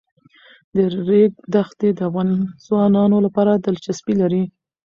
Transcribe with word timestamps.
د 0.75 0.77
ریګ 1.07 1.31
دښتې 1.53 1.89
د 1.93 1.99
افغان 2.09 2.29
ځوانانو 2.65 3.17
لپاره 3.25 3.51
دلچسپي 3.65 4.13
لري. 4.21 4.43